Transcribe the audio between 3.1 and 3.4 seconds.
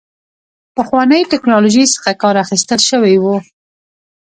و.